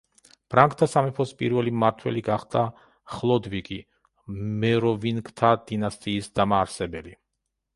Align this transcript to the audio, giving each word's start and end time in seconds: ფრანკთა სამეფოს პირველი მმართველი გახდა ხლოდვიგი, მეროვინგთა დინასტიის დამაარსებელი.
ფრანკთა 0.53 0.85
სამეფოს 0.93 1.33
პირველი 1.41 1.73
მმართველი 1.75 2.23
გახდა 2.29 2.63
ხლოდვიგი, 3.17 3.77
მეროვინგთა 4.65 5.55
დინასტიის 5.73 6.33
დამაარსებელი. 6.41 7.15